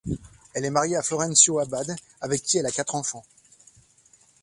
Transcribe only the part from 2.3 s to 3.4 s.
qui elle a quatre enfants.